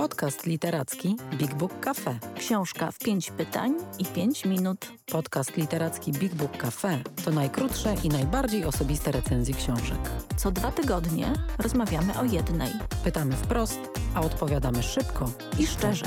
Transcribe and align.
Podcast 0.00 0.46
literacki 0.46 1.16
Big 1.38 1.54
Book 1.54 1.80
Cafe. 1.80 2.18
Książka 2.36 2.90
w 2.90 2.98
pięć 2.98 3.30
pytań 3.30 3.74
i 3.98 4.04
pięć 4.04 4.44
minut. 4.44 4.92
Podcast 5.06 5.56
literacki 5.56 6.12
Big 6.12 6.34
Book 6.34 6.56
Cafe 6.56 6.98
to 7.24 7.30
najkrótsze 7.30 7.94
i 8.04 8.08
najbardziej 8.08 8.64
osobiste 8.64 9.12
recenzje 9.12 9.54
książek. 9.54 9.98
Co 10.36 10.50
dwa 10.50 10.72
tygodnie 10.72 11.32
rozmawiamy 11.58 12.18
o 12.18 12.24
jednej. 12.24 12.70
Pytamy 13.04 13.36
wprost, 13.36 13.80
a 14.14 14.20
odpowiadamy 14.20 14.82
szybko 14.82 15.30
I 15.58 15.66
szczerze. 15.66 16.06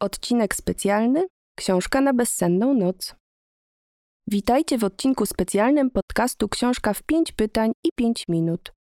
Odcinek 0.00 0.54
specjalny 0.54 1.26
Książka 1.54 2.00
na 2.00 2.14
bezsenną 2.14 2.74
noc. 2.74 3.14
Witajcie 4.26 4.78
w 4.78 4.84
odcinku 4.84 5.26
specjalnym 5.26 5.90
podcastu 5.90 6.48
Książka 6.48 6.94
w 6.94 7.02
5 7.02 7.32
pytań 7.32 7.72
i 7.84 7.88
5 7.96 8.24
minut. 8.28 8.72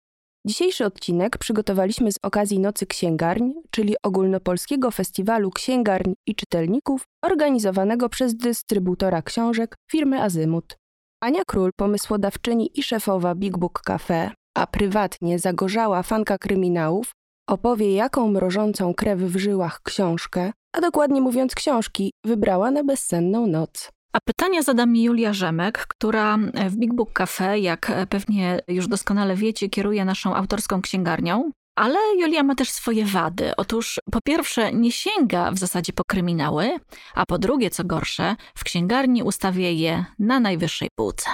Dzisiejszy 0.47 0.85
odcinek 0.85 1.39
przygotowaliśmy 1.39 2.13
z 2.13 2.17
okazji 2.23 2.59
Nocy 2.59 2.87
Księgarń, 2.87 3.51
czyli 3.71 3.95
ogólnopolskiego 4.03 4.91
festiwalu 4.91 5.51
księgarń 5.51 6.13
i 6.27 6.35
czytelników 6.35 7.05
organizowanego 7.25 8.09
przez 8.09 8.37
dystrybutora 8.37 9.23
książek 9.23 9.75
firmy 9.91 10.23
Azymut. 10.23 10.77
Ania 11.23 11.45
Król, 11.45 11.71
pomysłodawczyni 11.77 12.71
i 12.75 12.83
szefowa 12.83 13.35
Big 13.35 13.59
Book 13.59 13.81
Cafe, 13.81 14.31
a 14.57 14.67
prywatnie 14.67 15.39
zagorzała 15.39 16.03
fanka 16.03 16.39
kryminałów, 16.39 17.13
opowie 17.49 17.95
jaką 17.95 18.29
mrożącą 18.29 18.95
krew 18.95 19.21
w 19.21 19.37
żyłach 19.37 19.81
książkę, 19.83 20.53
a 20.77 20.81
dokładnie 20.81 21.21
mówiąc 21.21 21.55
książki, 21.55 22.13
wybrała 22.25 22.71
na 22.71 22.85
bezsenną 22.85 23.47
noc. 23.47 23.91
A 24.13 24.21
pytania 24.21 24.63
zada 24.63 24.87
mi 24.87 25.03
Julia 25.03 25.33
Rzemek, 25.33 25.79
która 25.79 26.39
w 26.69 26.77
Big 26.77 26.95
Book 26.95 27.13
Cafe, 27.13 27.59
jak 27.59 27.93
pewnie 28.09 28.61
już 28.69 28.89
doskonale 28.89 29.37
wiecie, 29.37 29.69
kieruje 29.69 30.05
naszą 30.05 30.35
autorską 30.35 30.83
księgarnią. 30.83 31.51
Ale 31.77 31.99
Julia 32.19 32.43
ma 32.43 32.55
też 32.55 32.71
swoje 32.71 33.05
wady. 33.05 33.57
Otóż 33.57 34.01
po 34.13 34.21
pierwsze 34.25 34.73
nie 34.73 34.93
sięga 34.93 35.51
w 35.51 35.59
zasadzie 35.59 35.93
po 35.93 36.05
kryminały, 36.05 36.79
a 37.15 37.27
po 37.27 37.39
drugie, 37.39 37.71
co 37.71 37.85
gorsze, 37.85 38.37
w 38.55 38.65
księgarni 38.65 39.23
ustawia 39.23 39.69
je 39.69 40.05
na 40.19 40.41
najwyższej 40.41 40.89
półce. 40.95 41.31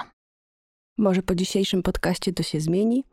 Może 0.99 1.23
po 1.23 1.35
dzisiejszym 1.35 1.83
podcaście 1.83 2.33
to 2.33 2.43
się 2.43 2.61
zmieni. 2.61 3.05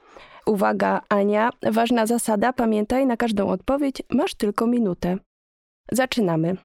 Uwaga, 0.45 1.01
Ania, 1.09 1.49
ważna 1.71 2.05
zasada, 2.05 2.53
pamiętaj, 2.53 3.05
na 3.05 3.17
każdą 3.17 3.49
odpowiedź 3.49 4.01
masz 4.09 4.35
tylko 4.35 4.67
minutę. 4.67 5.17
Zaczynamy. 5.91 6.57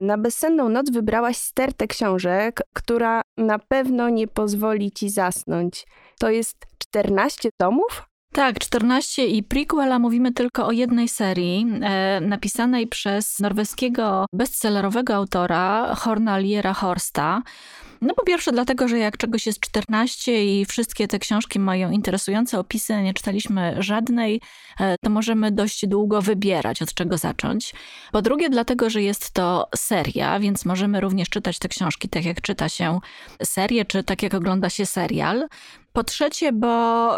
Na 0.00 0.18
bezsenną 0.18 0.68
noc 0.68 0.90
wybrałaś 0.90 1.36
stertę 1.36 1.86
książek, 1.86 2.60
która 2.74 3.22
na 3.36 3.58
pewno 3.58 4.08
nie 4.08 4.28
pozwoli 4.28 4.92
ci 4.92 5.10
zasnąć. 5.10 5.86
To 6.18 6.30
jest 6.30 6.56
14 6.78 7.48
tomów? 7.56 8.10
Tak, 8.32 8.58
14 8.58 9.26
i 9.26 9.42
prequela 9.42 9.98
mówimy 9.98 10.32
tylko 10.32 10.66
o 10.66 10.72
jednej 10.72 11.08
serii, 11.08 11.66
e, 11.82 12.20
napisanej 12.20 12.86
przez 12.86 13.40
norweskiego 13.40 14.26
bestsellerowego 14.32 15.14
autora 15.14 15.94
Horna 15.94 16.38
Liera 16.38 16.74
Horsta. 16.74 17.42
No 18.00 18.14
po 18.14 18.24
pierwsze 18.24 18.52
dlatego, 18.52 18.88
że 18.88 18.98
jak 18.98 19.16
czegoś 19.16 19.46
jest 19.46 19.60
14 19.60 20.44
i 20.44 20.64
wszystkie 20.64 21.08
te 21.08 21.18
książki 21.18 21.58
mają 21.58 21.90
interesujące 21.90 22.58
opisy, 22.58 23.02
nie 23.02 23.14
czytaliśmy 23.14 23.76
żadnej, 23.78 24.40
e, 24.80 24.96
to 25.00 25.10
możemy 25.10 25.52
dość 25.52 25.86
długo 25.86 26.22
wybierać, 26.22 26.82
od 26.82 26.94
czego 26.94 27.18
zacząć. 27.18 27.74
Po 28.12 28.22
drugie 28.22 28.50
dlatego, 28.50 28.90
że 28.90 29.02
jest 29.02 29.30
to 29.30 29.68
seria, 29.76 30.40
więc 30.40 30.64
możemy 30.64 31.00
również 31.00 31.28
czytać 31.28 31.58
te 31.58 31.68
książki 31.68 32.08
tak 32.08 32.24
jak 32.24 32.40
czyta 32.40 32.68
się 32.68 33.00
serię, 33.42 33.84
czy 33.84 34.02
tak 34.02 34.22
jak 34.22 34.34
ogląda 34.34 34.70
się 34.70 34.86
serial. 34.86 35.48
Po 35.92 36.04
trzecie, 36.04 36.52
bo 36.52 37.16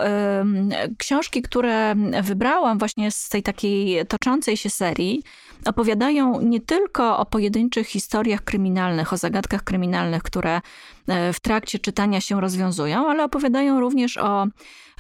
książki, 0.99 1.43
które 1.43 1.95
wybrałam 2.23 2.79
właśnie 2.79 3.11
z 3.11 3.29
tej 3.29 3.43
takiej 3.43 4.07
toczącej 4.07 4.57
się 4.57 4.71
serii, 4.71 5.23
opowiadają 5.67 6.41
nie 6.41 6.61
tylko 6.61 7.19
o 7.19 7.27
pojedynczych 7.27 7.89
historiach 7.89 8.45
kryminalnych, 8.45 9.13
o 9.13 9.17
zagadkach 9.17 9.65
kryminalnych, 9.65 10.23
które 10.23 10.61
w 11.33 11.41
trakcie 11.41 11.79
czytania 11.79 12.21
się 12.21 12.41
rozwiązują, 12.41 13.09
ale 13.09 13.25
opowiadają 13.25 13.81
również 13.81 14.19
o 14.19 14.47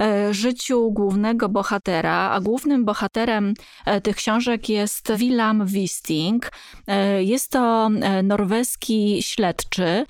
e, 0.00 0.34
życiu 0.34 0.90
głównego 0.90 1.48
bohatera, 1.48 2.30
a 2.30 2.40
głównym 2.40 2.84
bohaterem 2.84 3.54
e, 3.86 4.00
tych 4.00 4.16
książek 4.16 4.68
jest 4.68 5.12
Willam 5.16 5.66
Wisting. 5.66 6.50
Jest 7.18 7.50
to 7.50 7.88
norweski 8.22 9.22
śledczy 9.22 10.04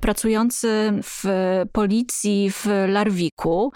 pracujący 0.00 0.92
w 1.02 1.24
policji 1.72 2.50
w 2.50 2.66
Larwiku. 2.88 3.72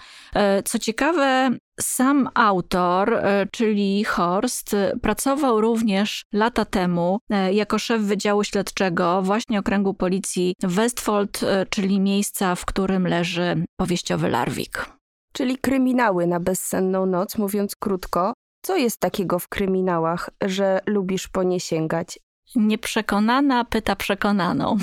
Co 0.65 0.79
ciekawe, 0.79 1.49
sam 1.81 2.29
autor, 2.33 3.13
e, 3.13 3.47
czyli 3.51 4.03
Horst, 4.03 4.75
pracował 5.01 5.61
również 5.61 6.23
lata 6.33 6.65
temu 6.65 7.19
e, 7.29 7.53
jako 7.53 7.79
szef 7.79 8.01
Wydziału 8.01 8.43
Śledczego 8.43 9.21
właśnie 9.21 9.59
okręgu 9.59 9.93
policji 9.93 10.55
Westfold, 10.63 11.43
e, 11.43 11.65
czyli 11.65 11.99
miejsca, 11.99 12.55
w 12.55 12.65
którym 12.65 13.07
leży 13.07 13.65
powieściowy 13.79 14.29
Larwik. 14.29 14.85
Czyli 15.33 15.57
kryminały 15.57 16.27
na 16.27 16.39
bezsenną 16.39 17.05
noc, 17.05 17.37
mówiąc 17.37 17.75
krótko. 17.75 18.33
Co 18.61 18.77
jest 18.77 18.99
takiego 18.99 19.39
w 19.39 19.47
kryminałach, 19.47 20.29
że 20.41 20.79
lubisz 20.85 21.27
po 21.27 21.43
nie 21.43 21.59
sięgać? 21.59 22.19
Nieprzekonana 22.55 23.65
pyta 23.65 23.95
przekonaną. 23.95 24.77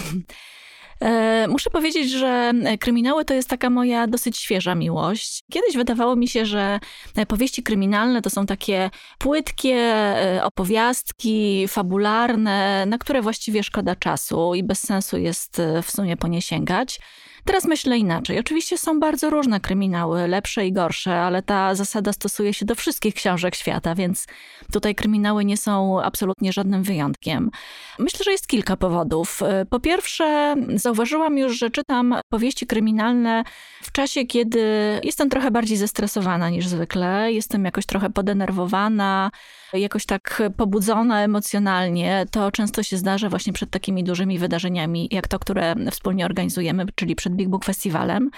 E, 1.00 1.48
muszę 1.48 1.70
powiedzieć, 1.70 2.10
że 2.10 2.52
kryminały 2.80 3.24
to 3.24 3.34
jest 3.34 3.48
taka 3.48 3.70
moja 3.70 4.06
dosyć 4.06 4.38
świeża 4.38 4.74
miłość. 4.74 5.42
Kiedyś 5.52 5.76
wydawało 5.76 6.16
mi 6.16 6.28
się, 6.28 6.46
że 6.46 6.80
powieści 7.28 7.62
kryminalne 7.62 8.22
to 8.22 8.30
są 8.30 8.46
takie 8.46 8.90
płytkie 9.18 9.74
e, 9.74 10.40
opowiastki, 10.44 11.68
fabularne, 11.68 12.86
na 12.86 12.98
które 12.98 13.22
właściwie 13.22 13.62
szkoda 13.62 13.96
czasu 13.96 14.54
i 14.54 14.62
bez 14.62 14.80
sensu 14.80 15.18
jest 15.18 15.58
e, 15.58 15.82
w 15.82 15.90
sumie 15.90 16.16
po 16.16 16.28
nie 16.28 16.42
sięgać. 16.42 17.00
Teraz 17.46 17.64
myślę 17.64 17.98
inaczej. 17.98 18.38
Oczywiście 18.38 18.78
są 18.78 19.00
bardzo 19.00 19.30
różne 19.30 19.60
kryminały, 19.60 20.28
lepsze 20.28 20.66
i 20.66 20.72
gorsze, 20.72 21.20
ale 21.20 21.42
ta 21.42 21.74
zasada 21.74 22.12
stosuje 22.12 22.54
się 22.54 22.66
do 22.66 22.74
wszystkich 22.74 23.14
książek 23.14 23.54
świata, 23.54 23.94
więc 23.94 24.26
tutaj 24.72 24.94
kryminały 24.94 25.44
nie 25.44 25.56
są 25.56 26.02
absolutnie 26.02 26.52
żadnym 26.52 26.82
wyjątkiem. 26.82 27.50
Myślę, 27.98 28.24
że 28.24 28.32
jest 28.32 28.46
kilka 28.46 28.76
powodów. 28.76 29.40
Po 29.70 29.80
pierwsze, 29.80 30.54
zauważyłam 30.74 31.38
już, 31.38 31.58
że 31.58 31.70
czytam 31.70 32.14
powieści 32.28 32.66
kryminalne 32.66 33.44
w 33.82 33.92
czasie, 33.92 34.24
kiedy 34.24 34.60
jestem 35.04 35.30
trochę 35.30 35.50
bardziej 35.50 35.76
zestresowana 35.76 36.50
niż 36.50 36.66
zwykle, 36.66 37.32
jestem 37.32 37.64
jakoś 37.64 37.86
trochę 37.86 38.10
podenerwowana, 38.10 39.30
jakoś 39.72 40.06
tak 40.06 40.42
pobudzona 40.56 41.22
emocjonalnie, 41.22 42.26
to 42.30 42.52
często 42.52 42.82
się 42.82 42.96
zdarza 42.96 43.28
właśnie 43.28 43.52
przed 43.52 43.70
takimi 43.70 44.04
dużymi 44.04 44.38
wydarzeniami, 44.38 45.08
jak 45.10 45.28
to, 45.28 45.38
które 45.38 45.74
wspólnie 45.90 46.24
organizujemy, 46.24 46.86
czyli 46.94 47.16
przed 47.16 47.35
Big 47.36 47.48
Book 47.48 47.64
Festiwalem. 47.64 48.30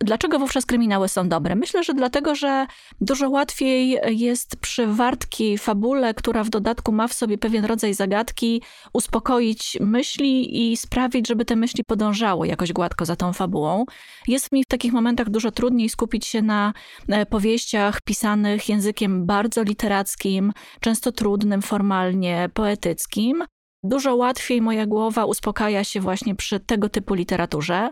Dlaczego 0.00 0.38
wówczas 0.38 0.66
kryminały 0.66 1.08
są 1.08 1.28
dobre? 1.28 1.54
Myślę, 1.54 1.84
że 1.84 1.94
dlatego, 1.94 2.34
że 2.34 2.66
dużo 3.00 3.30
łatwiej 3.30 3.98
jest 4.06 4.56
przy 4.56 4.86
wartkiej 4.86 5.58
fabule, 5.58 6.14
która 6.14 6.44
w 6.44 6.50
dodatku 6.50 6.92
ma 6.92 7.08
w 7.08 7.12
sobie 7.12 7.38
pewien 7.38 7.64
rodzaj 7.64 7.94
zagadki, 7.94 8.62
uspokoić 8.92 9.78
myśli 9.80 10.72
i 10.72 10.76
sprawić, 10.76 11.28
żeby 11.28 11.44
te 11.44 11.56
myśli 11.56 11.84
podążały 11.84 12.48
jakoś 12.48 12.72
gładko 12.72 13.04
za 13.04 13.16
tą 13.16 13.32
fabułą. 13.32 13.84
Jest 14.28 14.52
mi 14.52 14.64
w 14.64 14.66
takich 14.66 14.92
momentach 14.92 15.30
dużo 15.30 15.50
trudniej 15.50 15.88
skupić 15.88 16.26
się 16.26 16.42
na 16.42 16.72
e, 17.08 17.26
powieściach 17.26 18.00
pisanych 18.00 18.68
językiem 18.68 19.26
bardzo 19.26 19.62
literackim, 19.62 20.52
często 20.80 21.12
trudnym 21.12 21.62
formalnie, 21.62 22.50
poetyckim. 22.54 23.44
Dużo 23.82 24.16
łatwiej 24.16 24.62
moja 24.62 24.86
głowa 24.86 25.24
uspokaja 25.24 25.84
się 25.84 26.00
właśnie 26.00 26.34
przy 26.34 26.60
tego 26.60 26.88
typu 26.88 27.14
literaturze. 27.14 27.90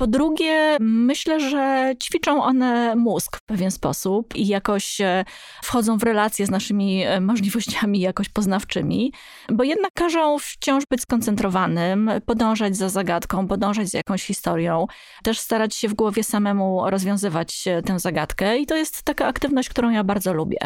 Po 0.00 0.06
drugie, 0.06 0.76
myślę, 0.80 1.40
że 1.40 1.94
ćwiczą 2.02 2.42
one 2.42 2.96
mózg 2.96 3.36
w 3.36 3.42
pewien 3.42 3.70
sposób 3.70 4.36
i 4.36 4.46
jakoś 4.46 5.00
e, 5.00 5.24
wchodzą 5.62 5.98
w 5.98 6.02
relacje 6.02 6.46
z 6.46 6.50
naszymi 6.50 7.02
e, 7.02 7.20
możliwościami 7.20 8.00
jakoś 8.00 8.28
poznawczymi, 8.28 9.12
bo 9.48 9.64
jednak 9.64 9.92
każą 9.94 10.38
wciąż 10.38 10.84
być 10.90 11.00
skoncentrowanym, 11.00 12.10
podążać 12.26 12.76
za 12.76 12.88
zagadką, 12.88 13.48
podążać 13.48 13.88
za 13.88 13.98
jakąś 13.98 14.24
historią, 14.24 14.86
też 15.22 15.38
starać 15.38 15.74
się 15.74 15.88
w 15.88 15.94
głowie 15.94 16.24
samemu 16.24 16.90
rozwiązywać 16.90 17.64
e, 17.66 17.82
tę 17.82 17.98
zagadkę 17.98 18.58
i 18.58 18.66
to 18.66 18.76
jest 18.76 19.02
taka 19.02 19.26
aktywność, 19.26 19.68
którą 19.68 19.90
ja 19.90 20.04
bardzo 20.04 20.32
lubię. 20.32 20.58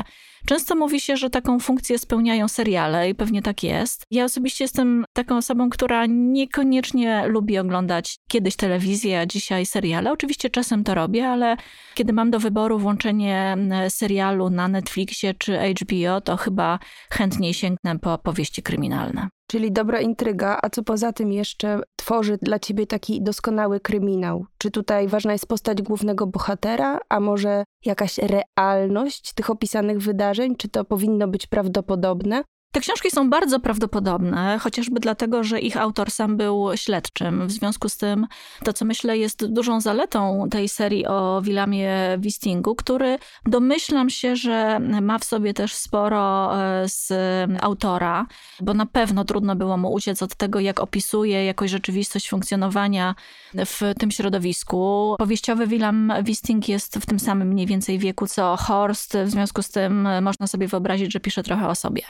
Często 0.47 0.75
mówi 0.75 1.01
się, 1.01 1.17
że 1.17 1.31
taką 1.31 1.61
funkcję 1.61 1.99
spełniają 1.99 2.49
seriale 2.49 3.11
i 3.11 3.15
pewnie 3.15 3.43
tak 3.43 3.63
jest. 3.63 4.07
Ja 4.11 4.25
osobiście 4.25 4.65
jestem 4.65 5.05
taką 5.13 5.37
osobą, 5.37 5.71
która 5.71 6.07
niekoniecznie 6.09 7.27
lubi 7.27 7.59
oglądać 7.59 8.17
kiedyś 8.29 8.57
telewizję, 8.57 9.22
dzisiaj 9.27 9.67
seriale. 9.67 10.13
Oczywiście 10.13 10.51
czasem 10.51 10.85
to 10.85 10.95
robię, 10.95 11.29
ale 11.29 11.57
kiedy 11.95 12.13
mam 12.13 12.31
do 12.31 12.39
wyboru 12.39 12.79
włączenie 12.79 13.57
serialu 13.89 14.51
na 14.51 14.69
Netflixie 14.69 15.35
czy 15.35 15.59
HBO, 15.81 16.21
to 16.21 16.37
chyba 16.37 16.79
chętniej 17.11 17.55
sięgnę 17.55 17.99
po 17.99 18.19
powieści 18.19 18.63
kryminalne. 18.63 19.29
Czyli 19.47 19.73
dobra 19.73 20.01
intryga, 20.01 20.59
a 20.63 20.71
co 20.71 20.83
poza 20.83 21.13
tym 21.13 21.33
jeszcze 21.33 21.81
tworzy 21.97 22.39
dla 22.43 22.59
ciebie 22.59 22.87
taki 22.87 23.23
doskonały 23.23 23.81
kryminał? 23.81 24.47
Czy 24.59 24.71
tutaj 24.71 25.09
ważna 25.09 25.33
jest 25.33 25.47
postać 25.47 25.83
głównego 25.83 26.27
bohatera, 26.27 26.99
a 27.09 27.21
może 27.21 27.65
jakaś 27.85 28.19
realność 28.19 29.33
tych 29.35 29.51
opisanych 29.51 29.99
wydarzeń? 29.99 30.57
Czy 30.57 30.69
to 30.69 30.85
powinno 30.85 31.29
być 31.29 31.47
prawdopodobne? 31.47 32.43
Te 32.73 32.81
książki 32.81 33.11
są 33.11 33.31
bardzo 33.31 33.61
prawdopodobne, 33.61 34.59
chociażby 34.59 35.01
dlatego, 35.01 35.45
że 35.45 35.61
ich 35.61 35.77
autor 35.77 36.11
sam 36.11 36.37
był 36.37 36.71
śledczym. 36.75 37.47
W 37.47 37.53
związku 37.53 37.89
z 37.89 37.97
tym, 37.97 38.27
to 38.65 38.73
co 38.73 38.85
myślę 38.85 39.19
jest 39.19 39.47
dużą 39.47 39.81
zaletą 39.81 40.49
tej 40.51 40.69
serii 40.69 41.07
o 41.07 41.43
Willamie 41.43 42.19
Wistingu, 42.19 42.75
który 42.75 43.19
domyślam 43.47 44.11
się, 44.11 44.37
że 44.37 44.81
ma 44.81 45.19
w 45.19 45.25
sobie 45.25 45.55
też 45.55 45.75
sporo 45.75 46.53
e, 46.63 46.89
z 46.89 47.13
autora, 47.61 48.27
bo 48.61 48.75
na 48.75 48.87
pewno 48.87 49.25
trudno 49.25 49.57
było 49.57 49.77
mu 49.77 49.93
uciec 49.93 50.23
od 50.23 50.35
tego, 50.35 50.61
jak 50.61 50.81
opisuje 50.81 51.45
jakoś 51.45 51.71
rzeczywistość 51.71 52.29
funkcjonowania 52.29 53.15
w 53.55 53.81
tym 53.99 54.11
środowisku. 54.11 55.15
Powieściowy 55.19 55.67
William 55.67 56.13
Wisting 56.23 56.69
jest 56.69 56.99
w 56.99 57.07
tym 57.07 57.21
samym 57.21 57.49
mniej 57.49 57.67
więcej 57.67 57.99
wieku 57.99 58.27
co 58.27 58.57
Horst, 58.57 59.17
w 59.25 59.31
związku 59.31 59.63
z 59.63 59.71
tym 59.71 60.09
można 60.23 60.47
sobie 60.47 60.69
wyobrazić, 60.69 61.13
że 61.13 61.21
pisze 61.21 61.43
trochę 61.43 61.69
o 61.69 61.75
sobie 61.75 62.03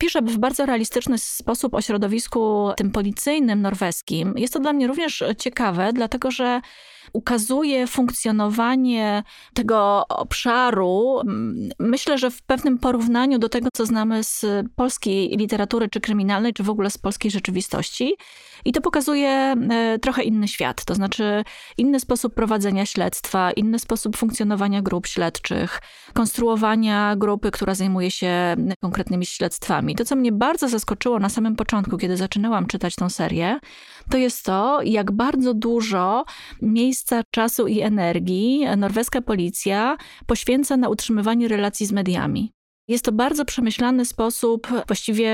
pisze 0.00 0.22
w 0.22 0.38
bardzo 0.38 0.66
realistyczny 0.66 1.18
sposób 1.18 1.74
o 1.74 1.80
środowisku 1.80 2.70
tym 2.76 2.90
policyjnym 2.90 3.62
norweskim. 3.62 4.34
Jest 4.36 4.52
to 4.52 4.60
dla 4.60 4.72
mnie 4.72 4.86
również 4.86 5.24
ciekawe, 5.38 5.92
dlatego 5.92 6.30
że 6.30 6.60
ukazuje 7.12 7.86
funkcjonowanie 7.86 9.22
tego 9.54 10.04
obszaru, 10.08 11.20
myślę, 11.78 12.18
że 12.18 12.30
w 12.30 12.42
pewnym 12.42 12.78
porównaniu 12.78 13.38
do 13.38 13.48
tego, 13.48 13.68
co 13.72 13.86
znamy 13.86 14.24
z 14.24 14.46
polskiej 14.76 15.28
literatury, 15.28 15.88
czy 15.88 16.00
kryminalnej, 16.00 16.52
czy 16.52 16.62
w 16.62 16.70
ogóle 16.70 16.90
z 16.90 16.98
polskiej 16.98 17.30
rzeczywistości. 17.30 18.14
I 18.64 18.72
to 18.72 18.80
pokazuje 18.80 19.28
e, 19.28 19.98
trochę 19.98 20.22
inny 20.22 20.48
świat, 20.48 20.84
to 20.84 20.94
znaczy 20.94 21.44
inny 21.78 22.00
sposób 22.00 22.34
prowadzenia 22.34 22.86
śledztwa, 22.86 23.52
inny 23.52 23.78
sposób 23.78 24.16
funkcjonowania 24.16 24.82
grup 24.82 25.06
śledczych, 25.06 25.80
konstruowania 26.12 27.16
grupy, 27.16 27.50
która 27.50 27.74
zajmuje 27.74 28.10
się 28.10 28.56
konkretnymi 28.80 29.26
śledztwami. 29.26 29.89
To, 29.94 30.04
co 30.04 30.16
mnie 30.16 30.32
bardzo 30.32 30.68
zaskoczyło 30.68 31.18
na 31.18 31.28
samym 31.28 31.56
początku, 31.56 31.98
kiedy 31.98 32.16
zaczynałam 32.16 32.66
czytać 32.66 32.94
tą 32.94 33.10
serię, 33.10 33.58
to 34.10 34.18
jest 34.18 34.44
to, 34.44 34.82
jak 34.82 35.12
bardzo 35.12 35.54
dużo 35.54 36.24
miejsca, 36.62 37.22
czasu 37.30 37.66
i 37.66 37.80
energii 37.80 38.66
norweska 38.76 39.22
policja 39.22 39.96
poświęca 40.26 40.76
na 40.76 40.88
utrzymywanie 40.88 41.48
relacji 41.48 41.86
z 41.86 41.92
mediami. 41.92 42.52
Jest 42.90 43.04
to 43.04 43.12
bardzo 43.12 43.44
przemyślany 43.44 44.04
sposób 44.04 44.68
właściwie 44.86 45.30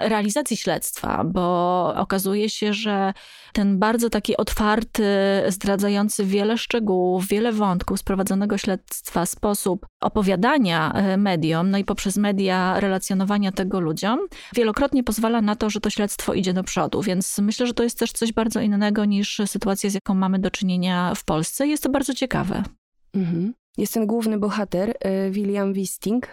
realizacji 0.00 0.56
śledztwa, 0.56 1.24
bo 1.24 1.94
okazuje 1.96 2.48
się, 2.48 2.72
że 2.72 3.12
ten 3.52 3.78
bardzo 3.78 4.10
taki 4.10 4.36
otwarty, 4.36 5.04
zdradzający 5.48 6.24
wiele 6.24 6.58
szczegółów, 6.58 7.28
wiele 7.28 7.52
wątków 7.52 7.98
z 7.98 8.02
prowadzonego 8.02 8.58
śledztwa 8.58 9.26
sposób 9.26 9.86
opowiadania 10.00 10.92
e, 10.92 11.16
mediom, 11.16 11.70
no 11.70 11.78
i 11.78 11.84
poprzez 11.84 12.16
media 12.16 12.80
relacjonowania 12.80 13.52
tego 13.52 13.80
ludziom, 13.80 14.18
wielokrotnie 14.54 15.04
pozwala 15.04 15.42
na 15.42 15.56
to, 15.56 15.70
że 15.70 15.80
to 15.80 15.90
śledztwo 15.90 16.34
idzie 16.34 16.52
do 16.52 16.64
przodu. 16.64 17.02
Więc 17.02 17.38
myślę, 17.38 17.66
że 17.66 17.74
to 17.74 17.82
jest 17.82 17.98
też 17.98 18.12
coś 18.12 18.32
bardzo 18.32 18.60
innego 18.60 19.04
niż 19.04 19.40
sytuacja, 19.46 19.90
z 19.90 19.94
jaką 19.94 20.14
mamy 20.14 20.38
do 20.38 20.50
czynienia 20.50 21.14
w 21.14 21.24
Polsce. 21.24 21.66
Jest 21.66 21.82
to 21.82 21.88
bardzo 21.88 22.14
ciekawe. 22.14 22.62
Mhm 23.14 23.63
jest 23.76 23.94
ten 23.94 24.06
główny 24.06 24.38
bohater, 24.38 24.90
y, 24.90 25.30
William 25.30 25.72
Wisting. 25.72 26.28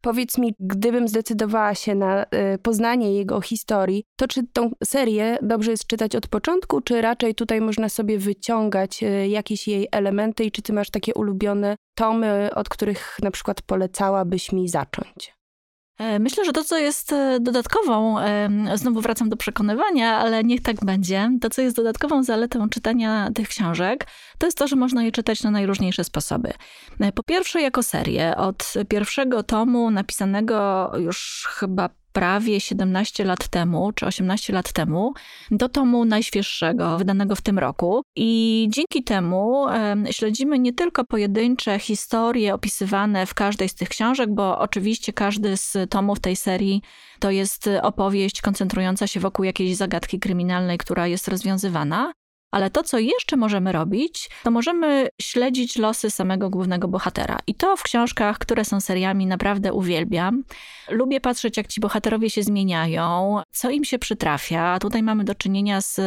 Powiedz 0.00 0.38
mi, 0.38 0.54
gdybym 0.60 1.08
zdecydowała 1.08 1.74
się 1.74 1.94
na 1.94 2.24
y, 2.24 2.26
poznanie 2.62 3.14
jego 3.14 3.40
historii, 3.40 4.04
to 4.16 4.28
czy 4.28 4.46
tą 4.52 4.70
serię 4.84 5.38
dobrze 5.42 5.70
jest 5.70 5.86
czytać 5.86 6.16
od 6.16 6.26
początku, 6.26 6.80
czy 6.80 7.02
raczej 7.02 7.34
tutaj 7.34 7.60
można 7.60 7.88
sobie 7.88 8.18
wyciągać 8.18 9.02
y, 9.02 9.28
jakieś 9.28 9.68
jej 9.68 9.88
elementy 9.92 10.44
i 10.44 10.50
czy 10.50 10.62
ty 10.62 10.72
masz 10.72 10.90
takie 10.90 11.14
ulubione 11.14 11.76
tomy, 11.94 12.50
od 12.54 12.68
których 12.68 13.18
na 13.22 13.30
przykład 13.30 13.62
polecałabyś 13.62 14.52
mi 14.52 14.68
zacząć? 14.68 15.41
E, 16.02 16.18
myślę, 16.18 16.44
że 16.44 16.52
to, 16.52 16.64
co 16.64 16.78
jest 16.78 17.12
e, 17.12 17.40
dodatkową, 17.40 18.16
znowu 18.74 19.00
wracam 19.00 19.28
do 19.28 19.36
przekonywania, 19.36 20.16
ale 20.16 20.44
niech 20.44 20.62
tak 20.62 20.84
będzie, 20.84 21.30
to, 21.40 21.50
co 21.50 21.62
jest 21.62 21.76
dodatkową 21.76 22.22
zaletą 22.22 22.68
czytania 22.68 23.30
tych 23.34 23.48
książek, 23.48 24.06
to 24.38 24.46
jest 24.46 24.58
to, 24.58 24.68
że 24.68 24.76
można 24.76 25.04
je 25.04 25.12
czytać 25.12 25.42
na 25.42 25.50
najróżniejsze 25.50 26.04
sposoby. 26.04 26.52
E, 27.00 27.12
po 27.12 27.22
pierwsze, 27.22 27.60
jako 27.60 27.82
serię. 27.82 28.36
Od 28.36 28.72
pierwszego 28.88 29.42
tomu, 29.42 29.90
napisanego 29.90 30.92
już 30.98 31.48
chyba 31.50 31.88
prawie 32.12 32.60
17 32.60 33.24
lat 33.24 33.48
temu, 33.48 33.92
czy 33.92 34.06
18 34.06 34.52
lat 34.52 34.72
temu, 34.72 35.12
do 35.50 35.68
tomu 35.68 36.04
najświeższego, 36.04 36.98
wydanego 36.98 37.36
w 37.36 37.40
tym 37.40 37.58
roku. 37.58 38.02
I 38.16 38.66
dzięki 38.70 39.04
temu 39.04 39.66
śledzimy 40.10 40.58
nie 40.58 40.72
tylko 40.72 41.04
pojedyncze 41.04 41.78
historie 41.78 42.54
opisywane 42.54 43.26
w 43.26 43.34
każdej 43.34 43.68
z 43.68 43.74
tych 43.74 43.88
książek, 43.88 44.34
bo 44.34 44.58
oczywiście 44.58 45.12
każdy 45.12 45.56
z 45.56 45.76
tomów 45.90 46.20
tej 46.20 46.36
serii 46.36 46.82
to 47.18 47.30
jest 47.30 47.70
opowieść 47.82 48.40
koncentrująca 48.40 49.06
się 49.06 49.20
wokół 49.20 49.44
jakiejś 49.44 49.76
zagadki 49.76 50.18
kryminalnej, 50.20 50.78
która 50.78 51.06
jest 51.06 51.28
rozwiązywana, 51.28 52.12
ale 52.52 52.70
to, 52.70 52.82
co 52.82 52.98
jeszcze 52.98 53.36
możemy 53.36 53.72
robić, 53.72 54.30
to 54.42 54.50
możemy 54.50 55.08
śledzić 55.20 55.76
losy 55.76 56.10
samego 56.10 56.50
głównego 56.50 56.88
bohatera. 56.88 57.38
I 57.46 57.54
to 57.54 57.76
w 57.76 57.82
książkach, 57.82 58.38
które 58.38 58.64
są 58.64 58.80
seriami, 58.80 59.26
naprawdę 59.26 59.72
uwielbiam. 59.72 60.44
Lubię 60.90 61.20
patrzeć, 61.20 61.56
jak 61.56 61.66
ci 61.66 61.80
bohaterowie 61.80 62.30
się 62.30 62.42
zmieniają, 62.42 63.40
co 63.50 63.70
im 63.70 63.84
się 63.84 63.98
przytrafia. 63.98 64.78
Tutaj 64.78 65.02
mamy 65.02 65.24
do 65.24 65.34
czynienia 65.34 65.80
z 65.80 66.00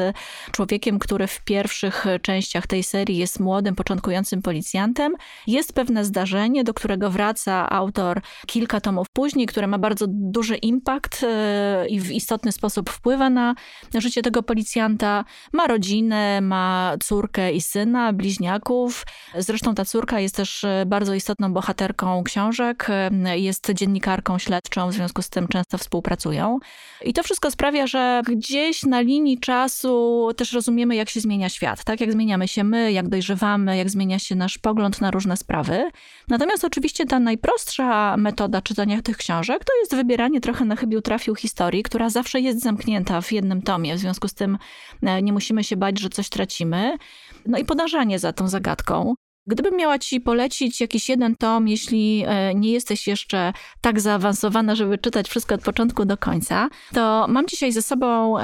człowiekiem, 0.51 0.99
który 0.99 1.27
w 1.27 1.41
pierwszych 1.41 2.05
częściach 2.21 2.67
tej 2.67 2.83
serii 2.83 3.17
jest 3.17 3.39
młodym, 3.39 3.75
początkującym 3.75 4.41
policjantem. 4.41 5.13
Jest 5.47 5.73
pewne 5.73 6.05
zdarzenie, 6.05 6.63
do 6.63 6.73
którego 6.73 7.09
wraca 7.09 7.69
autor 7.69 8.21
kilka 8.47 8.81
tomów 8.81 9.09
później, 9.09 9.45
które 9.45 9.67
ma 9.67 9.77
bardzo 9.77 10.05
duży 10.09 10.55
impact 10.55 11.23
e, 11.23 11.87
i 11.87 11.99
w 11.99 12.11
istotny 12.11 12.51
sposób 12.51 12.89
wpływa 12.89 13.29
na 13.29 13.55
życie 13.97 14.21
tego 14.21 14.43
policjanta. 14.43 15.25
Ma 15.53 15.67
rodzinę, 15.67 16.34
ma 16.41 16.95
córkę 17.03 17.51
i 17.51 17.61
syna, 17.61 18.13
bliźniaków. 18.13 19.05
Zresztą 19.37 19.75
ta 19.75 19.85
córka 19.85 20.19
jest 20.19 20.35
też 20.35 20.63
e, 20.63 20.83
bardzo 20.87 21.13
istotną 21.13 21.53
bohaterką 21.53 22.23
książek, 22.23 22.87
e, 22.89 23.39
jest 23.39 23.71
dziennikarką 23.71 24.37
śledczą, 24.37 24.89
w 24.89 24.93
związku 24.93 25.21
z 25.21 25.29
tym 25.29 25.47
często 25.47 25.77
współpracują. 25.77 26.59
I 27.03 27.13
to 27.13 27.23
wszystko 27.23 27.51
sprawia, 27.51 27.87
że 27.87 28.21
gdzieś 28.27 28.83
na 28.83 29.01
linii 29.01 29.39
czasu 29.39 30.27
też 30.37 30.53
rozumiemy, 30.53 30.95
jak 30.95 31.09
się 31.09 31.19
zmienia 31.19 31.49
świat, 31.49 31.83
tak? 31.83 32.01
Jak 32.01 32.11
zmieniamy 32.11 32.47
się 32.47 32.63
my, 32.63 32.91
jak 32.91 33.07
dojrzewamy, 33.07 33.77
jak 33.77 33.89
zmienia 33.89 34.19
się 34.19 34.35
nasz 34.35 34.57
pogląd 34.57 35.01
na 35.01 35.11
różne 35.11 35.37
sprawy. 35.37 35.91
Natomiast 36.27 36.65
oczywiście 36.65 37.05
ta 37.05 37.19
najprostsza 37.19 38.17
metoda 38.17 38.61
czytania 38.61 39.01
tych 39.01 39.17
książek 39.17 39.63
to 39.63 39.71
jest 39.79 39.95
wybieranie 39.95 40.41
trochę 40.41 40.65
na 40.65 40.75
chybił 40.75 41.01
trafił 41.01 41.35
historii, 41.35 41.83
która 41.83 42.09
zawsze 42.09 42.39
jest 42.39 42.61
zamknięta 42.61 43.21
w 43.21 43.31
jednym 43.31 43.61
tomie. 43.61 43.95
W 43.95 43.99
związku 43.99 44.27
z 44.27 44.33
tym 44.33 44.57
e, 45.03 45.21
nie 45.21 45.33
musimy 45.33 45.63
się 45.63 45.77
bać, 45.77 45.99
że 45.99 46.09
coś 46.09 46.24
coś 46.25 46.29
tracimy. 46.29 46.97
No 47.45 47.57
i 47.57 47.65
podążanie 47.65 48.19
za 48.19 48.33
tą 48.33 48.47
zagadką. 48.47 49.15
Gdybym 49.47 49.77
miała 49.77 49.99
ci 49.99 50.21
polecić 50.21 50.81
jakiś 50.81 51.09
jeden 51.09 51.35
tom, 51.35 51.67
jeśli 51.67 52.23
e, 52.27 52.55
nie 52.55 52.71
jesteś 52.71 53.07
jeszcze 53.07 53.53
tak 53.81 53.99
zaawansowana, 53.99 54.75
żeby 54.75 54.97
czytać 54.97 55.29
wszystko 55.29 55.55
od 55.55 55.61
początku 55.61 56.05
do 56.05 56.17
końca, 56.17 56.69
to 56.93 57.25
mam 57.29 57.47
dzisiaj 57.47 57.71
ze 57.71 57.81
sobą 57.81 58.35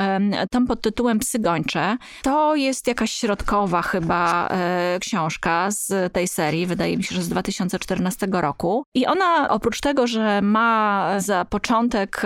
tom 0.52 0.68
pod 0.68 0.82
tytułem 0.82 1.20
Psy 1.20 1.40
gończe. 1.40 1.98
To 2.22 2.56
jest 2.56 2.88
jakaś 2.88 3.12
środkowa 3.12 3.82
chyba 3.82 4.48
e, 4.48 4.98
książka 5.00 5.72
z 5.72 6.14
tej 6.14 6.28
serii, 6.28 6.66
wydaje 6.66 6.98
mi 6.98 7.04
się, 7.04 7.16
że 7.16 7.24
z 7.24 7.30
2014 7.30 8.28
roku. 8.32 8.84
I 8.96 9.06
ona 9.06 9.50
oprócz 9.50 9.82
tego, 9.82 10.08
że 10.08 10.42
ma 10.42 11.10
za 11.18 11.46
początek, 11.46 12.22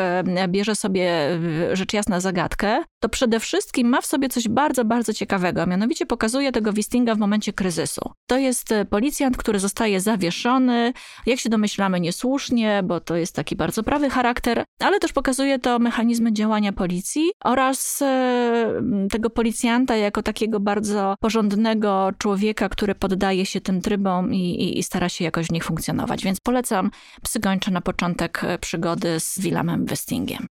bierze 0.48 0.76
sobie 0.76 1.40
rzecz 1.74 1.94
jasna 1.94 2.20
zagadkę, 2.20 2.84
to 3.06 3.10
przede 3.10 3.40
wszystkim 3.40 3.90
ma 3.90 4.02
w 4.02 4.06
sobie 4.06 4.30
coś 4.30 4.48
bardzo, 4.48 4.86
bardzo 4.86 5.14
ciekawego. 5.14 5.66
Mianowicie 5.66 6.06
pokazuje 6.06 6.52
tego 6.52 6.74
Wistinga 6.74 7.16
w 7.16 7.18
momencie 7.18 7.54
kryzysu. 7.54 8.02
To 8.28 8.38
jest 8.38 8.72
e, 8.72 8.86
policjant, 8.86 9.38
który 9.38 9.60
zostaje 9.60 10.02
zawieszony, 10.02 10.94
jak 11.26 11.40
się 11.40 11.50
domyślamy, 11.50 12.00
niesłusznie, 12.00 12.82
bo 12.84 13.00
to 13.00 13.16
jest 13.16 13.36
taki 13.36 13.56
bardzo 13.56 13.84
prawy 13.84 14.10
charakter, 14.10 14.64
ale 14.80 15.00
też 15.00 15.14
pokazuje 15.14 15.60
to 15.60 15.80
mechanizmy 15.80 16.34
działania 16.34 16.74
policji 16.74 17.32
oraz 17.44 18.02
e, 18.02 18.82
tego 19.12 19.30
policjanta 19.30 19.96
jako 19.96 20.24
takiego 20.24 20.60
bardzo 20.60 21.16
porządnego 21.20 22.10
człowieka, 22.18 22.70
który 22.70 22.96
poddaje 22.96 23.46
się 23.46 23.62
tym 23.62 23.82
trybom 23.82 24.34
i, 24.34 24.38
i, 24.38 24.80
i 24.80 24.84
stara 24.84 25.10
się 25.10 25.24
jakoś 25.26 25.48
w 25.48 25.52
nich 25.52 25.64
funkcjonować. 25.64 26.24
Więc 26.24 26.40
polecam 26.40 26.92
Psy 27.22 27.40
na 27.72 27.82
początek 27.82 28.44
e, 28.44 28.58
przygody 28.58 29.20
z 29.20 29.40
Willamem 29.40 29.86
Westingiem. 29.86 30.48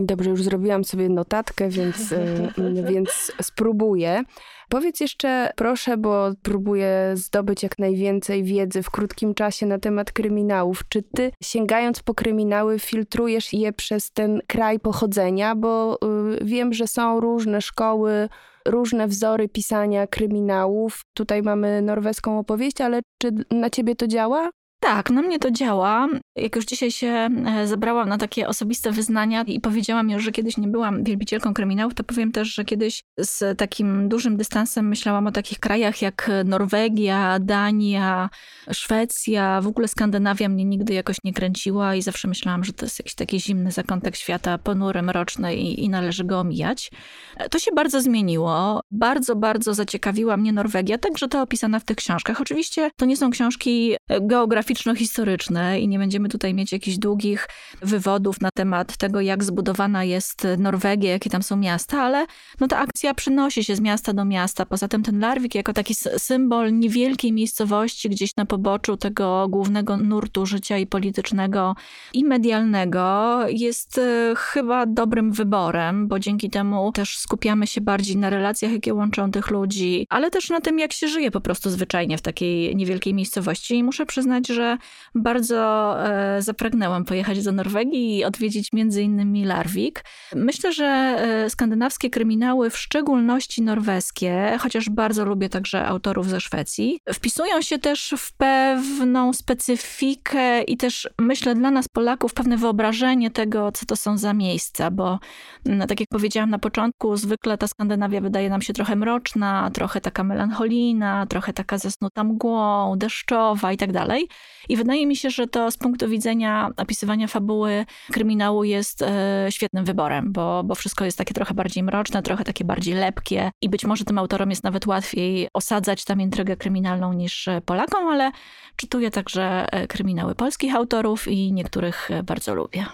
Dobrze, 0.00 0.30
już 0.30 0.42
zrobiłam 0.42 0.84
sobie 0.84 1.08
notatkę, 1.08 1.68
więc, 1.68 2.14
więc 2.90 3.32
spróbuję. 3.42 4.22
Powiedz 4.68 5.00
jeszcze, 5.00 5.52
proszę, 5.56 5.96
bo 5.96 6.30
próbuję 6.42 7.12
zdobyć 7.14 7.62
jak 7.62 7.78
najwięcej 7.78 8.44
wiedzy 8.44 8.82
w 8.82 8.90
krótkim 8.90 9.34
czasie 9.34 9.66
na 9.66 9.78
temat 9.78 10.12
kryminałów. 10.12 10.82
Czy 10.88 11.02
ty, 11.02 11.32
sięgając 11.42 12.02
po 12.02 12.14
kryminały, 12.14 12.78
filtrujesz 12.78 13.52
je 13.52 13.72
przez 13.72 14.10
ten 14.10 14.40
kraj 14.46 14.80
pochodzenia? 14.80 15.54
Bo 15.54 15.98
y, 16.40 16.44
wiem, 16.44 16.72
że 16.72 16.86
są 16.86 17.20
różne 17.20 17.60
szkoły, 17.60 18.28
różne 18.66 19.08
wzory 19.08 19.48
pisania 19.48 20.06
kryminałów. 20.06 21.02
Tutaj 21.14 21.42
mamy 21.42 21.82
norweską 21.82 22.38
opowieść, 22.38 22.80
ale 22.80 23.00
czy 23.18 23.30
na 23.50 23.70
ciebie 23.70 23.96
to 23.96 24.06
działa? 24.06 24.50
Tak, 24.80 25.10
na 25.10 25.22
mnie 25.22 25.38
to 25.38 25.50
działa. 25.50 26.08
Jak 26.40 26.56
już 26.56 26.64
dzisiaj 26.64 26.90
się 26.90 27.28
e, 27.46 27.66
zebrałam 27.66 28.08
na 28.08 28.18
takie 28.18 28.48
osobiste 28.48 28.92
wyznania 28.92 29.42
i 29.42 29.60
powiedziałam 29.60 30.10
już, 30.10 30.24
że 30.24 30.32
kiedyś 30.32 30.56
nie 30.56 30.68
byłam 30.68 31.04
wielbicielką 31.04 31.54
kryminałów, 31.54 31.94
to 31.94 32.04
powiem 32.04 32.32
też, 32.32 32.54
że 32.54 32.64
kiedyś 32.64 33.02
z 33.18 33.58
takim 33.58 34.08
dużym 34.08 34.36
dystansem 34.36 34.88
myślałam 34.88 35.26
o 35.26 35.32
takich 35.32 35.60
krajach 35.60 36.02
jak 36.02 36.30
Norwegia, 36.44 37.38
Dania, 37.40 38.30
Szwecja, 38.72 39.60
w 39.60 39.66
ogóle 39.66 39.88
Skandynawia 39.88 40.48
mnie 40.48 40.64
nigdy 40.64 40.94
jakoś 40.94 41.16
nie 41.24 41.32
kręciła 41.32 41.94
i 41.94 42.02
zawsze 42.02 42.28
myślałam, 42.28 42.64
że 42.64 42.72
to 42.72 42.86
jest 42.86 42.98
jakiś 42.98 43.14
taki 43.14 43.40
zimny 43.40 43.72
zakątek 43.72 44.16
świata, 44.16 44.58
ponury, 44.58 45.02
mroczny 45.02 45.56
i, 45.56 45.84
i 45.84 45.88
należy 45.88 46.24
go 46.24 46.40
omijać. 46.40 46.90
E, 47.36 47.48
to 47.48 47.58
się 47.58 47.70
bardzo 47.72 48.00
zmieniło. 48.00 48.80
Bardzo, 48.90 49.36
bardzo 49.36 49.74
zaciekawiła 49.74 50.36
mnie 50.36 50.52
Norwegia, 50.52 50.98
także 50.98 51.28
to 51.28 51.42
opisana 51.42 51.78
w 51.78 51.84
tych 51.84 51.96
książkach. 51.96 52.40
Oczywiście 52.40 52.90
to 52.96 53.06
nie 53.06 53.16
są 53.16 53.30
książki 53.30 53.96
geograficzne, 54.20 54.60
geograficzno-historyczne 54.60 55.80
i 55.80 55.88
nie 55.88 55.98
będziemy 55.98 56.28
tutaj 56.30 56.54
mieć 56.54 56.72
jakichś 56.72 56.98
długich 56.98 57.48
wywodów 57.82 58.40
na 58.40 58.50
temat 58.50 58.96
tego, 58.96 59.20
jak 59.20 59.44
zbudowana 59.44 60.04
jest 60.04 60.46
Norwegia, 60.58 61.10
jakie 61.10 61.30
tam 61.30 61.42
są 61.42 61.56
miasta, 61.56 62.02
ale 62.02 62.26
no 62.60 62.68
ta 62.68 62.78
akcja 62.78 63.14
przynosi 63.14 63.64
się 63.64 63.76
z 63.76 63.80
miasta 63.80 64.12
do 64.12 64.24
miasta. 64.24 64.66
Poza 64.66 64.88
tym 64.88 65.02
ten 65.02 65.20
Larvik 65.20 65.54
jako 65.54 65.72
taki 65.72 65.94
symbol 65.94 66.78
niewielkiej 66.78 67.32
miejscowości 67.32 68.10
gdzieś 68.10 68.36
na 68.36 68.46
poboczu 68.46 68.96
tego 68.96 69.48
głównego 69.48 69.96
nurtu 69.96 70.46
życia 70.46 70.78
i 70.78 70.86
politycznego 70.86 71.74
i 72.12 72.24
medialnego 72.24 73.38
jest 73.48 73.98
e, 73.98 74.34
chyba 74.36 74.86
dobrym 74.86 75.32
wyborem, 75.32 76.08
bo 76.08 76.18
dzięki 76.18 76.50
temu 76.50 76.92
też 76.92 77.18
skupiamy 77.18 77.66
się 77.66 77.80
bardziej 77.80 78.16
na 78.16 78.30
relacjach, 78.30 78.72
jakie 78.72 78.94
łączą 78.94 79.30
tych 79.30 79.50
ludzi, 79.50 80.06
ale 80.10 80.30
też 80.30 80.50
na 80.50 80.60
tym, 80.60 80.78
jak 80.78 80.92
się 80.92 81.08
żyje 81.08 81.30
po 81.30 81.40
prostu 81.40 81.70
zwyczajnie 81.70 82.18
w 82.18 82.22
takiej 82.22 82.76
niewielkiej 82.76 83.14
miejscowości. 83.14 83.74
I 83.74 83.84
muszę 83.84 84.06
przyznać, 84.06 84.48
że 84.48 84.78
bardzo 85.14 85.94
e, 86.06 86.09
zapragnęłam 86.38 87.04
pojechać 87.04 87.44
do 87.44 87.52
Norwegii 87.52 88.18
i 88.18 88.24
odwiedzić 88.24 88.70
innymi 89.00 89.44
Larvik. 89.44 90.04
Myślę, 90.34 90.72
że 90.72 90.84
e, 90.86 91.50
skandynawskie 91.50 92.10
kryminały, 92.10 92.70
w 92.70 92.78
szczególności 92.78 93.62
norweskie, 93.62 94.58
chociaż 94.60 94.90
bardzo 94.90 95.24
lubię 95.24 95.48
także 95.48 95.86
autorów 95.86 96.28
ze 96.28 96.40
Szwecji, 96.40 97.00
wpisują 97.12 97.62
się 97.62 97.78
też 97.78 98.14
w 98.18 98.32
pewną 98.32 99.32
specyfikę 99.32 100.62
i 100.62 100.76
też 100.76 101.08
myślę 101.18 101.54
dla 101.54 101.70
nas 101.70 101.88
Polaków 101.88 102.34
pewne 102.34 102.56
wyobrażenie 102.56 103.30
tego, 103.30 103.72
co 103.72 103.86
to 103.86 103.96
są 103.96 104.18
za 104.18 104.34
miejsca, 104.34 104.90
bo 104.90 105.18
no, 105.64 105.86
tak 105.86 106.00
jak 106.00 106.08
powiedziałam 106.08 106.50
na 106.50 106.58
początku, 106.58 107.16
zwykle 107.16 107.58
ta 107.58 107.66
Skandynawia 107.66 108.20
wydaje 108.20 108.50
nam 108.50 108.62
się 108.62 108.72
trochę 108.72 108.96
mroczna, 108.96 109.70
trochę 109.74 110.00
taka 110.00 110.24
melancholijna, 110.24 111.26
trochę 111.26 111.52
taka 111.52 111.78
zasnuta 111.78 112.24
mgłą, 112.24 112.94
deszczowa 112.96 113.72
i 113.72 113.76
tak 113.76 113.92
dalej. 113.92 114.28
I 114.68 114.76
wydaje 114.76 115.06
mi 115.06 115.16
się, 115.16 115.30
że 115.30 115.46
to 115.46 115.70
z 115.70 115.76
punktu 115.76 115.99
widzenia 116.08 116.70
opisywania 116.76 117.26
fabuły 117.26 117.86
kryminału 118.12 118.64
jest 118.64 119.02
e, 119.02 119.46
świetnym 119.50 119.84
wyborem, 119.84 120.32
bo, 120.32 120.64
bo 120.64 120.74
wszystko 120.74 121.04
jest 121.04 121.18
takie 121.18 121.34
trochę 121.34 121.54
bardziej 121.54 121.82
mroczne, 121.82 122.22
trochę 122.22 122.44
takie 122.44 122.64
bardziej 122.64 122.94
lepkie 122.94 123.50
i 123.62 123.68
być 123.68 123.84
może 123.84 124.04
tym 124.04 124.18
autorom 124.18 124.50
jest 124.50 124.64
nawet 124.64 124.86
łatwiej 124.86 125.48
osadzać 125.54 126.04
tam 126.04 126.20
intrygę 126.20 126.56
kryminalną 126.56 127.12
niż 127.12 127.48
Polakom, 127.64 128.06
ale 128.06 128.30
czytuję 128.76 129.10
także 129.10 129.66
e, 129.72 129.86
kryminały 129.86 130.34
polskich 130.34 130.74
autorów 130.74 131.28
i 131.28 131.52
niektórych 131.52 132.10
e, 132.10 132.22
bardzo 132.22 132.54
lubię. 132.54 132.86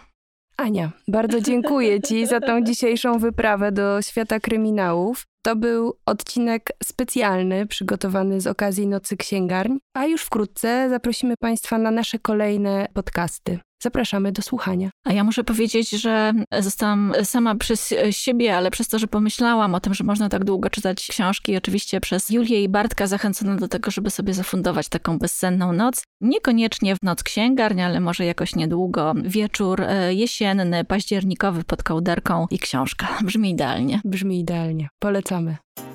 Ania, 0.57 0.91
bardzo 1.09 1.41
dziękuję 1.41 2.01
Ci 2.01 2.27
za 2.33 2.41
tą 2.41 2.63
dzisiejszą 2.63 3.19
wyprawę 3.19 3.73
do 3.73 4.03
świata 4.03 4.41
kryminałów. 4.41 5.27
To 5.43 5.57
był 5.57 5.99
odcinek 6.07 6.71
specjalny 6.85 7.67
przygotowany 7.67 8.41
z 8.41 8.47
okazji 8.47 8.87
Nocy 8.87 9.17
Księgarni, 9.17 9.79
a 9.95 10.07
już 10.07 10.23
wkrótce 10.23 10.89
zaprosimy 10.91 11.35
Państwa 11.41 11.79
na 11.79 11.91
nasze 11.91 12.19
kolejne 12.19 12.87
podcasty. 12.95 13.59
Zapraszamy 13.83 14.33
do 14.33 14.43
słuchania. 14.43 14.91
A 15.05 15.13
ja 15.13 15.25
muszę 15.25 15.45
powiedzieć, 15.45 15.91
że 15.91 16.33
zostałam 16.61 17.13
sama 17.25 17.55
przez 17.55 17.95
siebie, 18.11 18.57
ale 18.57 18.71
przez 18.71 18.89
to, 18.89 18.99
że 18.99 19.07
pomyślałam 19.07 19.75
o 19.75 19.81
tym, 19.81 19.95
że 19.95 20.05
można 20.05 20.29
tak 20.29 20.45
długo 20.45 20.71
czytać 20.71 21.07
książki, 21.11 21.57
oczywiście 21.57 22.01
przez 22.01 22.31
Julię 22.31 22.63
i 22.63 22.69
Bartka 22.69 23.07
zachęcona 23.07 23.57
do 23.57 23.69
tego, 23.69 23.91
żeby 23.91 24.11
sobie 24.11 24.35
zafundować 24.35 24.89
taką 24.89 25.19
bezsenną 25.19 25.73
noc. 25.73 26.05
Niekoniecznie 26.21 26.97
w 26.97 27.03
noc 27.03 27.23
księgarni, 27.23 27.83
ale 27.83 28.01
może 28.01 28.25
jakoś 28.25 28.57
niedługo. 28.57 29.15
Wieczór 29.25 29.83
e, 29.83 30.15
jesienny, 30.15 30.85
październikowy 30.85 31.65
pod 31.65 31.83
kołderką 31.83 32.47
i 32.51 32.59
książka. 32.59 33.09
Brzmi 33.25 33.51
idealnie. 33.51 34.01
Brzmi 34.05 34.41
idealnie. 34.41 34.89
Polecamy. 34.99 35.57